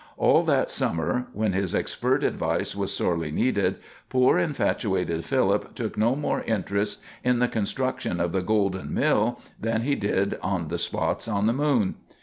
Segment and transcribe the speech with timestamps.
[0.17, 3.75] All that summer, when his expert advice was sorely needed,
[4.09, 9.83] poor infatuated Philip took no more interest in the construction of the golden mill than
[9.83, 11.97] he took in the spots on the moon.